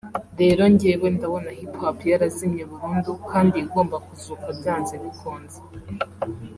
[0.39, 5.59] rero njyewe ndabona hip hop yarazimye burundu kandi igomba kuzuka byanze bikunze